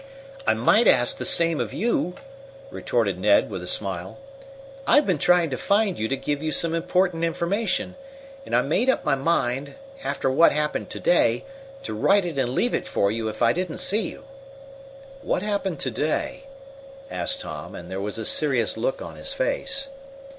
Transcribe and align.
"I 0.47 0.55
might 0.55 0.87
ask 0.87 1.17
the 1.17 1.25
same 1.27 1.59
of 1.59 1.73
you," 1.73 2.15
retorted 2.71 3.19
Ned, 3.19 3.51
with 3.51 3.61
a 3.61 3.67
smile. 3.67 4.17
"I've 4.87 5.05
been 5.05 5.19
trying 5.19 5.51
to 5.51 5.59
find 5.59 5.99
you 5.99 6.07
to 6.07 6.17
give 6.17 6.41
you 6.41 6.51
some 6.51 6.73
important 6.73 7.23
information, 7.23 7.93
and 8.43 8.55
I 8.55 8.63
made 8.63 8.89
up 8.89 9.05
my 9.05 9.13
mind, 9.13 9.75
after 10.03 10.27
what 10.31 10.53
happened 10.53 10.89
to 10.89 10.99
day, 10.99 11.45
to 11.83 11.93
write 11.93 12.25
it 12.25 12.39
and 12.39 12.55
leave 12.55 12.73
it 12.73 12.87
for 12.87 13.11
you 13.11 13.27
if 13.29 13.43
I 13.43 13.53
didn't 13.53 13.77
see 13.77 14.09
you." 14.09 14.23
"What 15.21 15.43
happened 15.43 15.79
to 15.81 15.91
day?" 15.91 16.45
asked 17.11 17.41
Tom, 17.41 17.75
and 17.75 17.87
there 17.91 18.01
was 18.01 18.17
a 18.17 18.25
serious 18.25 18.77
look 18.77 19.03
on 19.03 19.17
his 19.17 19.33
face. 19.33 19.89